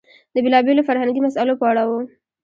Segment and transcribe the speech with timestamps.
[0.33, 1.91] د بېلابېلو فرهنګي مسئلو په اړه و.